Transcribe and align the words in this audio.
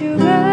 sugar. 0.00 0.49